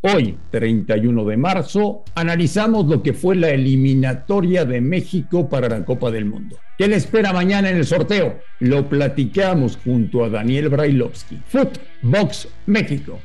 [0.00, 6.12] Hoy, 31 de marzo, analizamos lo que fue la eliminatoria de México para la Copa
[6.12, 6.56] del Mundo.
[6.78, 8.38] ¿Qué le espera mañana en el sorteo?
[8.60, 11.40] Lo platicamos junto a Daniel Brailovsky.
[11.48, 13.18] Footbox México.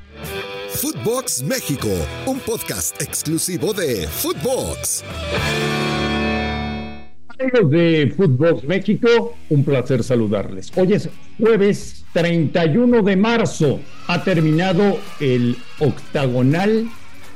[0.70, 1.90] Footbox México,
[2.26, 5.04] un podcast exclusivo de Footbox.
[7.44, 10.72] Amigos de Footbox México, un placer saludarles.
[10.78, 13.82] Hoy es jueves 31 de marzo.
[14.08, 16.88] Ha terminado el octagonal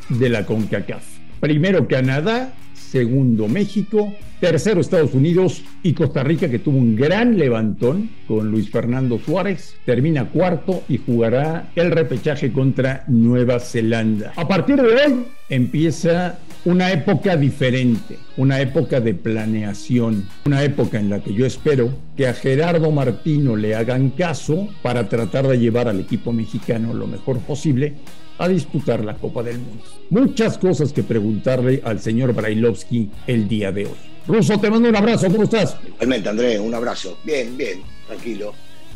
[0.07, 1.03] de la CONCACAF.
[1.41, 8.09] Primero Canadá, segundo México, tercero Estados Unidos y Costa Rica que tuvo un gran levantón
[8.29, 14.31] con Luis Fernando Suárez, termina cuarto y jugará el repechaje contra Nueva Zelanda.
[14.37, 21.09] A partir de hoy empieza una época diferente, una época de planeación, una época en
[21.09, 25.87] la que yo espero que a Gerardo Martino le hagan caso para tratar de llevar
[25.87, 27.95] al equipo mexicano lo mejor posible
[28.37, 29.83] a disputar la Copa del Mundo.
[30.09, 33.97] Muchas cosas que preguntarle al señor Brailovsky el día de hoy.
[34.27, 35.77] Ruso, te mando un abrazo, ¿cómo estás?
[35.87, 37.17] Igualmente, Andrés, un abrazo.
[37.23, 38.53] Bien, bien, tranquilo,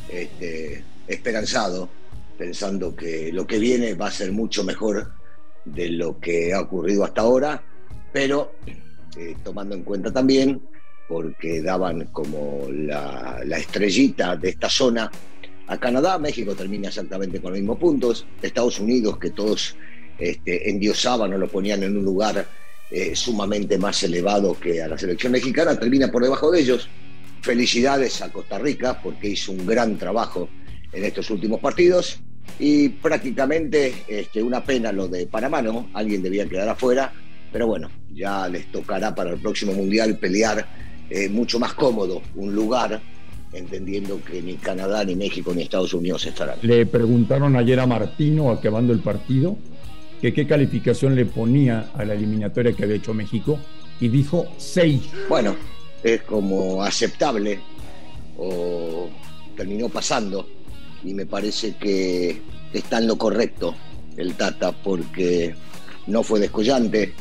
[0.09, 1.89] este, esperanzado,
[2.37, 5.20] pensando que lo que viene va a ser mucho mejor
[5.65, 7.63] de lo que ha ocurrido hasta ahora,
[8.11, 8.53] pero
[9.17, 10.61] eh, tomando en cuenta también,
[11.07, 15.11] porque daban como la, estrellita de esta zona
[15.67, 19.75] a Canadá, México termina exactamente con los mismos puntos, Estados Unidos, que todos
[20.17, 22.45] este, endiosaban o lo ponían en un lugar
[22.89, 26.89] eh, sumamente más elevado que a la selección mexicana, termina por debajo de ellos.
[27.41, 30.49] Felicidades a Costa Rica porque hizo un gran trabajo
[30.91, 32.21] en estos últimos partidos
[32.59, 35.89] y prácticamente este, una pena lo de Panamá, ¿no?
[35.93, 37.11] Alguien debía quedar afuera,
[37.51, 40.65] pero bueno, ya les tocará para el próximo Mundial pelear
[41.09, 43.01] eh, mucho más cómodo un lugar
[43.53, 46.57] entendiendo que ni Canadá, ni México, ni Estados Unidos estarán.
[46.61, 49.57] Le preguntaron ayer a Martino, acabando el partido,
[50.21, 53.59] que qué calificación le ponía a la eliminatoria que había hecho México,
[53.99, 55.01] y dijo 6.
[55.27, 55.55] Bueno,
[56.03, 57.59] es como aceptable,
[58.37, 59.09] o
[59.57, 60.47] terminó pasando,
[61.03, 62.41] y me parece que
[62.73, 63.75] está en lo correcto
[64.17, 65.55] el Tata, porque
[66.07, 67.13] no fue descollante,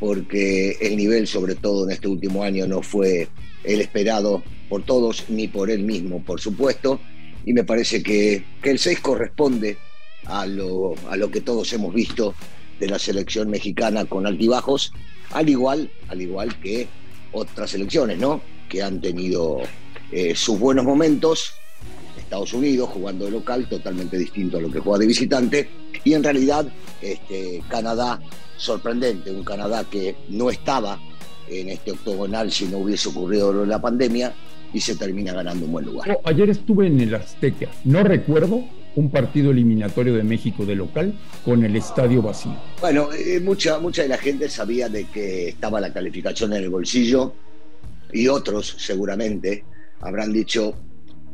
[0.00, 3.28] porque el nivel, sobre todo en este último año, no fue
[3.64, 7.00] el esperado por todos ni por él mismo, por supuesto.
[7.44, 9.78] Y me parece que, que el 6 corresponde
[10.24, 12.34] a lo, a lo que todos hemos visto
[12.80, 14.92] de la selección mexicana con altibajos,
[15.30, 16.88] al igual, al igual que
[17.32, 18.40] otras selecciones, ¿no?
[18.68, 19.60] Que han tenido
[20.12, 21.54] eh, sus buenos momentos.
[22.36, 25.68] Estados Unidos jugando de local, totalmente distinto a lo que juega de visitante.
[26.04, 26.66] Y en realidad,
[27.00, 28.20] este, Canadá,
[28.58, 30.98] sorprendente, un Canadá que no estaba
[31.48, 34.34] en este octogonal si no hubiese ocurrido la pandemia
[34.74, 36.18] y se termina ganando un buen lugar.
[36.24, 38.64] ayer estuve en el Azteca, no recuerdo
[38.96, 41.14] un partido eliminatorio de México de local
[41.44, 42.54] con el estadio vacío.
[42.80, 46.70] Bueno, eh, mucha, mucha de la gente sabía de que estaba la calificación en el
[46.70, 47.32] bolsillo
[48.12, 49.64] y otros seguramente
[50.00, 50.74] habrán dicho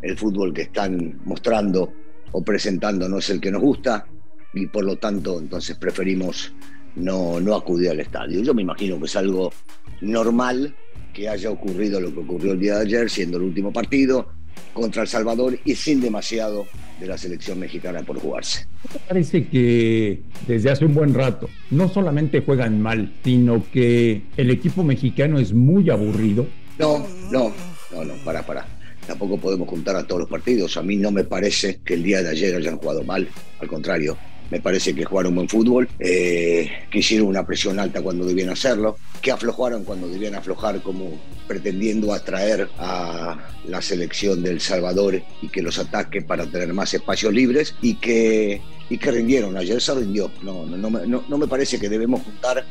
[0.02, 1.92] el fútbol que están mostrando
[2.32, 4.06] o presentando no es el que nos gusta
[4.54, 6.52] y por lo tanto entonces preferimos
[6.96, 8.42] no, no acudir al estadio.
[8.42, 9.52] Yo me imagino que es algo
[10.00, 10.74] normal
[11.12, 14.28] que haya ocurrido lo que ocurrió el día de ayer, siendo el último partido
[14.72, 16.66] contra El Salvador y sin demasiado
[16.98, 18.66] de la selección mexicana por jugarse.
[19.08, 24.82] Parece que desde hace un buen rato no solamente juegan mal, sino que el equipo
[24.82, 26.46] mexicano es muy aburrido.
[26.78, 27.52] No, no,
[27.92, 28.66] no, no, para, para.
[29.06, 30.76] Tampoco podemos juntar a todos los partidos.
[30.76, 33.28] A mí no me parece que el día de ayer hayan jugado mal,
[33.60, 34.16] al contrario,
[34.52, 38.98] me parece que jugaron buen fútbol, eh, que hicieron una presión alta cuando debían hacerlo,
[39.22, 41.18] que aflojaron cuando debían aflojar como
[41.48, 47.32] pretendiendo atraer a la selección del Salvador y que los ataque para tener más espacios
[47.32, 48.60] libres y que,
[48.90, 49.56] y que rindieron.
[49.56, 50.30] Ayer se rindió.
[50.42, 52.66] No, no, me parece que debemos juntar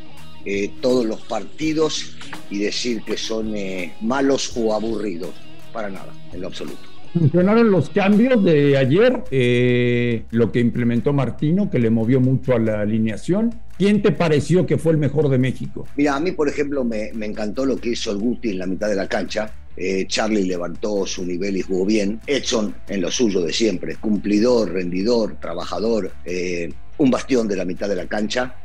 [0.46, 2.16] eh, todos los partidos
[2.52, 5.32] y decir que son eh, malos o aburridos.
[5.74, 11.70] Para nada, en lo absoluto funcionaron los cambios de ayer, eh, lo que implementó Martino,
[11.70, 13.54] que le movió mucho a la alineación.
[13.78, 15.88] ¿Quién te pareció que fue el mejor de México?
[15.96, 18.88] Mira, a mí, por ejemplo, me, encantó lo que hizo el Guti en la mitad
[18.88, 19.52] de la cancha.
[19.76, 22.20] Eh, Charlie levantó su nivel y jugó bien.
[22.28, 26.12] Edson en lo suyo de siempre, cumplidor, rendidor, trabajador.
[26.26, 28.56] Eh, un bastión de la mitad de la cancha.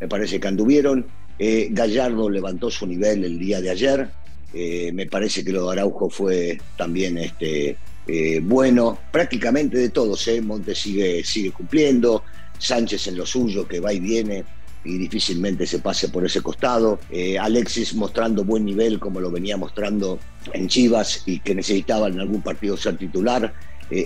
[0.00, 1.06] Me parece que anduvieron.
[1.38, 4.10] Eh, Gallardo levantó su nivel el día de ayer.
[4.54, 7.76] Eh, me parece que lo de Araujo fue también este,
[8.06, 10.28] eh, bueno, prácticamente de todos.
[10.42, 12.22] Montes sigue, sigue cumpliendo.
[12.58, 14.44] Sánchez en lo suyo, que va y viene
[14.82, 17.00] y difícilmente se pase por ese costado.
[17.40, 20.18] Alexis mostrando buen nivel como lo venía mostrando
[20.52, 23.52] en Chivas y que necesitaba en algún partido ser titular.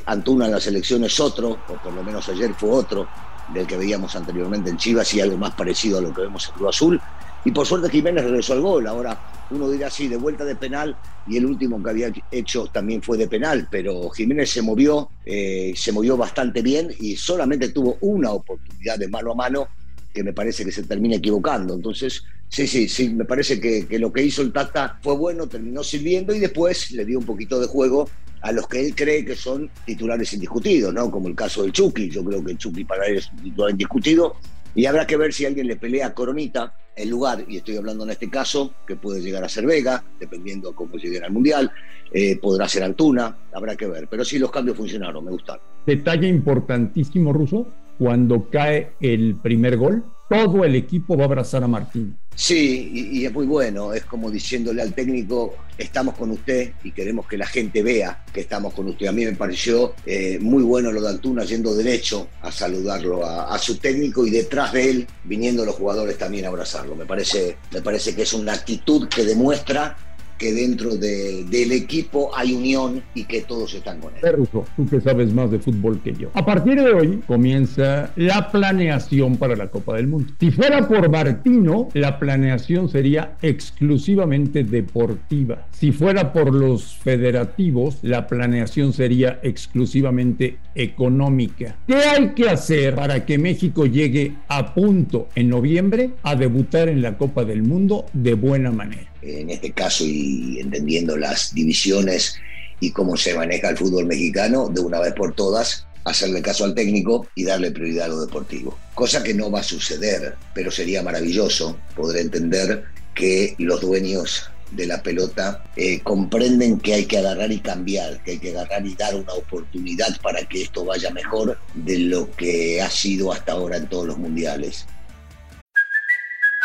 [0.07, 3.07] Antuna en la selección es otro, o por lo menos ayer fue otro
[3.53, 6.55] del que veíamos anteriormente en Chivas y algo más parecido a lo que vemos en
[6.55, 7.01] Cruz Azul.
[7.45, 8.87] Y por suerte Jiménez regresó al gol.
[8.87, 10.97] Ahora uno dirá sí, de vuelta de penal
[11.27, 15.73] y el último que había hecho también fue de penal, pero Jiménez se movió, eh,
[15.77, 19.69] se movió bastante bien y solamente tuvo una oportunidad de mano a mano
[20.13, 21.75] que me parece que se termina equivocando.
[21.75, 25.49] Entonces, sí, sí, sí, me parece que, que lo que hizo el Tata fue bueno,
[25.49, 28.09] terminó sirviendo y después le dio un poquito de juego
[28.43, 31.11] a los que él cree que son titulares indiscutidos, ¿no?
[31.11, 33.71] Como el caso del Chucky, yo creo que el Chucky para él es un titular
[33.71, 34.37] indiscutido,
[34.75, 38.05] y habrá que ver si alguien le pelea a Coronita el lugar, y estoy hablando
[38.05, 41.70] en este caso, que puede llegar a ser Vega, dependiendo cómo lleguen al Mundial,
[42.12, 45.62] eh, podrá ser Antuna, habrá que ver, pero sí los cambios funcionaron, me gustaron.
[45.87, 47.67] Detalle importantísimo, Ruso,
[47.99, 52.17] cuando cae el primer gol, todo el equipo va a abrazar a Martín.
[52.35, 57.27] Sí, y, es muy bueno, es como diciéndole al técnico, estamos con usted y queremos
[57.27, 59.09] que la gente vea que estamos con usted.
[59.09, 63.55] A mí me pareció eh, muy bueno lo de Antuna yendo derecho a saludarlo a,
[63.55, 66.97] a, su técnico y detrás de él viniendo los jugadores también a abrazarlo.
[66.97, 69.97] Me parece, me parece que es una actitud que demuestra
[70.41, 74.21] que dentro de, del equipo hay unión y que todos están con él.
[74.23, 76.31] Perruso, tú que sabes más de fútbol que yo.
[76.33, 80.33] A partir de hoy comienza la planeación para la Copa del Mundo.
[80.41, 85.67] Si fuera por Martino, la planeación sería exclusivamente deportiva.
[85.73, 91.77] Si fuera por los federativos, la planeación sería exclusivamente económica.
[91.87, 97.03] ¿Qué hay que hacer para que México llegue a punto en noviembre a debutar en
[97.03, 99.10] la Copa del Mundo de buena manera?
[99.23, 102.37] En este caso y entendiendo las divisiones
[102.81, 106.75] y cómo se maneja el fútbol mexicano, de una vez por todas, hacerle caso al
[106.75, 108.79] técnico y darle prioridad a lo deportivo.
[108.95, 112.85] Cosa que no va a suceder, pero sería maravilloso poder entender
[113.15, 118.33] que los dueños de la pelota eh, comprenden que hay que agarrar y cambiar, que
[118.33, 122.81] hay que agarrar y dar una oportunidad para que esto vaya mejor de lo que
[122.81, 124.87] ha sido hasta ahora en todos los mundiales.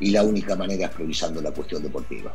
[0.00, 2.34] Y la única manera es priorizando la cuestión deportiva,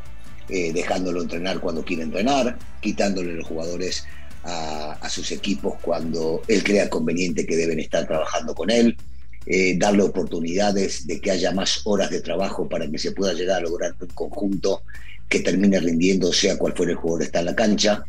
[0.49, 4.05] eh, dejándolo entrenar cuando quiere entrenar, quitándole los jugadores
[4.43, 8.97] a, a, sus equipos cuando él crea conveniente que deben estar trabajando con él,
[9.45, 13.57] eh, darle oportunidades de que haya más horas de trabajo para que se pueda llegar
[13.57, 14.83] a lograr un conjunto
[15.27, 18.05] que termine rindiendo, sea cual fuera el jugador está en la cancha.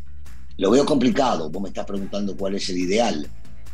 [0.59, 3.29] Lo veo complicado, vos me estás preguntando cuál es el ideal.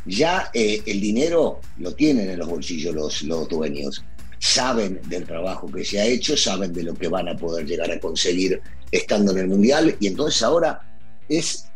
[0.07, 4.03] Ya eh, el dinero lo tienen en los bolsillos los, los dueños
[4.41, 7.91] saben del trabajo que se ha hecho, saben de lo que van a poder llegar
[7.91, 8.59] a conseguir
[8.91, 10.81] estando en el Mundial y entonces ahora
[11.29, 11.67] es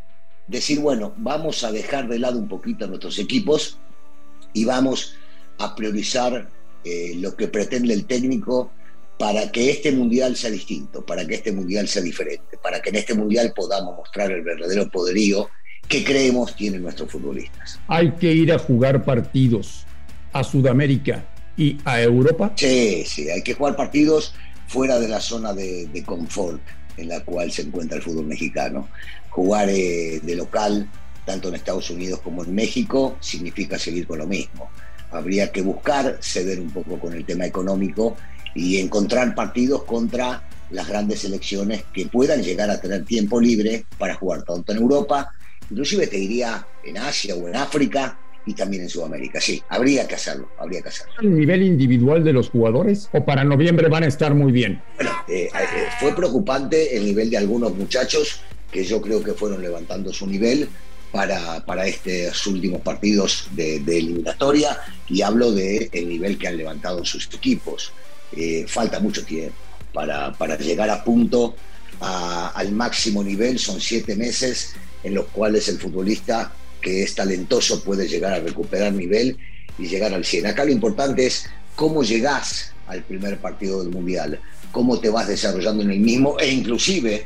[0.48, 3.78] decir, bueno, vamos a dejar de lado un poquito a nuestros equipos
[4.52, 5.16] y vamos
[5.60, 6.50] a priorizar
[6.84, 8.72] eh, lo que pretende el técnico
[9.20, 12.96] para que este mundial sea distinto, para que este mundial sea diferente, para que en
[12.96, 15.50] este mundial podamos mostrar el verdadero poderío
[15.88, 17.80] que creemos tienen nuestros futbolistas.
[17.88, 19.86] Hay que ir a jugar partidos
[20.34, 21.24] a Sudamérica,
[21.58, 22.54] y a Europa?
[22.56, 24.34] Sí, sí, hay que jugar partidos
[24.68, 26.62] fuera de la zona de, de confort
[26.98, 28.88] en la cual se encuentra el fútbol mexicano.
[29.30, 30.90] Jugar eh, de local,
[31.26, 34.70] tanto en Estados Unidos como en México, significa seguir con lo mismo.
[35.12, 38.16] Habría que buscar ceder un poco con el tema económico
[38.54, 44.16] y encontrar partidos contra las grandes selecciones que puedan llegar a tener tiempo libre para
[44.16, 45.32] jugar tanto en Europa,
[45.70, 49.42] inclusive te diría en Asia o en África, y también en Sudamérica.
[49.42, 51.14] Sí, habría que hacerlo, habría que hacerlo.
[51.22, 54.82] ¿El nivel individual de los jugadores o para noviembre van a estar muy bien?
[54.96, 55.68] Bueno, eh, eh,
[56.00, 60.70] fue preocupante el nivel de algunos muchachos que yo creo que fueron levantando su nivel
[61.12, 67.06] para, para estos últimos partidos de, eliminatoria y hablo del el nivel que han levantado
[67.06, 67.94] sus equipos.
[68.36, 69.56] Eh, falta mucho tiempo
[69.94, 71.56] para, para llegar a punto
[72.02, 76.52] al máximo nivel, son siete meses en los cuales el futbolista
[76.86, 79.40] que es talentoso puede llegar a recuperar nivel
[79.80, 80.46] y llegar al 100.
[80.46, 84.40] Acá lo importante es cómo llegás al primer partido del Mundial,
[84.72, 87.26] cómo te vas desarrollando en el mismo e inclusive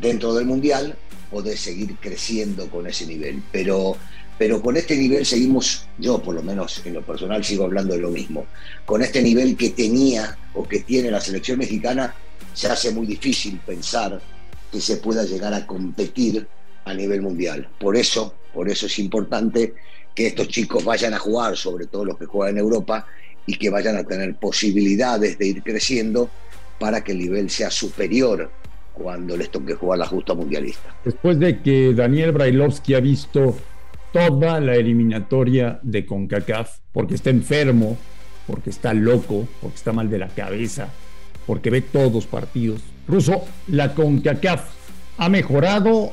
[0.00, 0.96] dentro del Mundial
[1.28, 3.42] podés seguir creciendo con ese nivel.
[3.50, 3.96] Pero,
[4.38, 8.00] pero con este nivel seguimos, yo por lo menos en lo personal sigo hablando de
[8.00, 8.46] lo mismo,
[8.86, 12.14] con este nivel que tenía o que tiene la selección mexicana,
[12.54, 14.22] se hace muy difícil pensar
[14.70, 16.46] que se pueda llegar a competir
[16.84, 17.68] a nivel mundial.
[17.80, 19.74] Por eso, por eso es importante
[20.14, 23.06] que estos chicos vayan a jugar, sobre todo los que juegan en Europa,
[23.46, 26.30] y que vayan a tener posibilidades de ir creciendo
[26.78, 28.50] para que el nivel sea superior
[28.92, 30.94] cuando les toque jugar la justa mundialista.
[31.04, 33.56] Después de que Daniel Brailovsky ha visto
[34.12, 37.96] toda la eliminatoria de CONCACAF, porque está enfermo,
[38.46, 40.88] porque está loco, porque está mal de la cabeza,
[41.46, 42.82] porque ve todos partidos.
[43.06, 44.68] Ruso, la CONCACAF
[45.18, 46.12] ha mejorado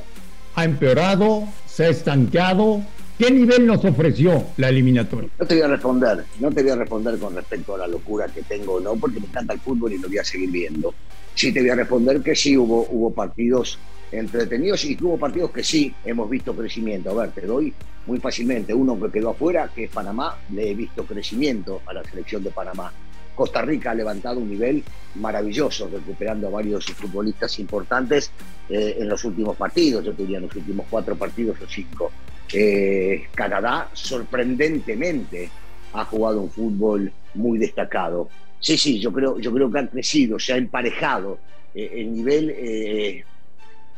[0.57, 2.81] ha empeorado, se ha estancado.
[3.19, 5.29] ¿Qué nivel nos ofreció la eliminatoria?
[5.39, 8.25] No te voy a responder, no te voy a responder con respecto a la locura
[8.27, 10.95] que tengo no, porque me encanta el fútbol y lo voy a seguir viendo.
[11.35, 13.77] Sí te voy a responder que sí hubo, hubo partidos
[14.11, 17.11] entretenidos y hubo partidos que sí hemos visto crecimiento.
[17.11, 17.71] A ver, te doy
[18.07, 22.03] muy fácilmente uno que quedó afuera, que es Panamá, le he visto crecimiento a la
[22.03, 22.91] selección de Panamá.
[23.37, 24.83] Costa Rica ha levantado un nivel
[25.15, 28.31] maravilloso, recuperando a varios futbolistas importantes
[28.67, 32.11] eh, en los últimos partidos, yo diría en los últimos cuatro partidos o cinco.
[32.51, 35.51] Eh, Canadá, sorprendentemente,
[35.93, 38.27] ha jugado un fútbol muy destacado.
[38.59, 41.37] Sí, sí, yo creo, yo creo que ha crecido, se ha emparejado.
[41.75, 43.23] Eh, el nivel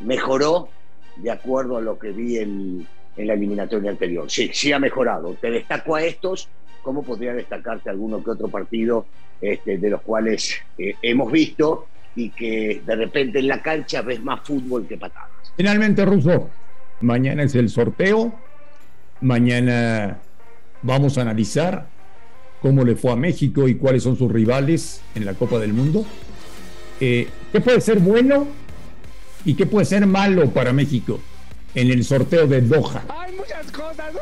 [0.01, 0.67] mejoró
[1.15, 4.29] de acuerdo a lo que vi en, en la eliminatoria anterior.
[4.29, 5.33] Sí, sí ha mejorado.
[5.39, 6.49] Te destaco a estos
[6.81, 9.05] ¿cómo podría destacarte alguno que otro partido
[9.41, 14.21] este, de los cuales eh, hemos visto y que de repente en la cancha ves
[14.21, 15.29] más fútbol que patadas?
[15.55, 16.49] Finalmente, Russo,
[17.01, 18.33] mañana es el sorteo,
[19.21, 20.19] mañana
[20.81, 21.87] vamos a analizar
[22.61, 26.05] cómo le fue a México y cuáles son sus rivales en la Copa del Mundo.
[26.99, 28.47] Eh, ¿Qué puede ser bueno
[29.45, 31.19] y qué puede ser malo para México
[31.75, 33.03] en el sorteo de Doha?
[33.09, 34.13] Hay muchas cosas.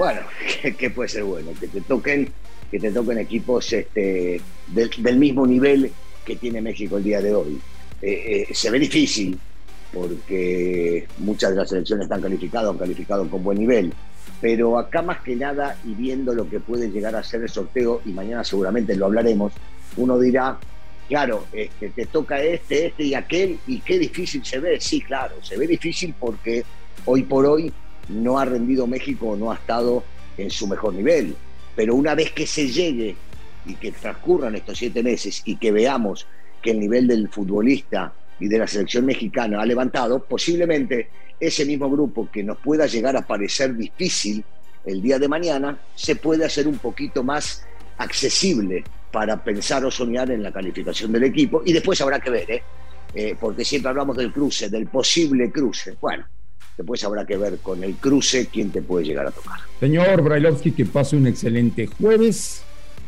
[0.00, 0.22] Bueno,
[0.78, 1.50] ¿qué, puede ser bueno?
[1.60, 2.32] Que te toquen,
[2.70, 5.92] que te toquen equipos este, del, mismo nivel
[6.24, 7.60] que tiene México el día de hoy.
[8.00, 9.38] Eh, eh, se ve difícil
[9.92, 13.92] porque muchas de las selecciones están calificadas, han calificado con buen nivel.
[14.40, 18.00] Pero acá más que nada, y viendo lo que puede llegar a ser el sorteo,
[18.06, 19.52] y mañana seguramente lo hablaremos,
[19.98, 20.58] uno dirá,
[21.10, 24.80] claro, este, te toca este, este y aquel, y qué difícil se ve.
[24.80, 26.64] Sí, claro, se ve difícil porque
[27.04, 27.70] hoy por hoy
[28.10, 30.04] no ha rendido México no ha estado
[30.36, 31.34] en su mejor nivel.
[31.74, 33.16] Pero una vez que se llegue
[33.66, 36.26] y que transcurran estos siete meses y que veamos
[36.60, 41.90] que el nivel del futbolista y de la selección mexicana ha levantado, posiblemente ese mismo
[41.90, 44.44] grupo que nos pueda llegar a parecer difícil
[44.84, 47.64] el día de mañana, se puede hacer un poquito más
[47.98, 51.62] accesible para pensar o soñar en la calificación del equipo.
[51.64, 52.62] Y después habrá que ver, ¿eh?
[53.12, 55.96] Eh, porque siempre hablamos del cruce, del posible cruce.
[56.00, 56.26] Bueno,
[56.76, 59.60] Después habrá que ver con el cruce quién te puede llegar a tocar.
[59.80, 62.62] Señor Brailovsky, que pase un excelente jueves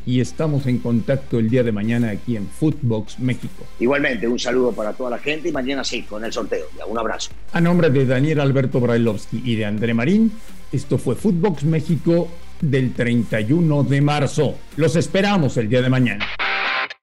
[0.05, 3.65] y estamos en contacto el día de mañana aquí en Footbox México.
[3.79, 6.67] Igualmente, un saludo para toda la gente y mañana sí, con el sorteo.
[6.87, 7.31] un abrazo.
[7.53, 10.33] A nombre de Daniel Alberto Brailovsky y de André Marín,
[10.73, 12.29] esto fue Footbox México
[12.61, 14.57] del 31 de marzo.
[14.77, 16.27] Los esperamos el día de mañana.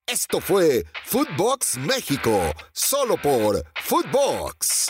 [0.07, 4.89] Esto fue Footbox México, solo por Footbox.